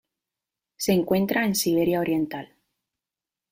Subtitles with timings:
[0.77, 2.55] Se encuentra en Siberia oriental.